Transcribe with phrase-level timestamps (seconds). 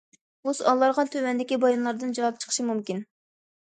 [0.47, 3.09] بۇ سوئاللارغا تۆۋەندىكى بايانلاردىن جاۋاب چىقىشى مۇمكىن.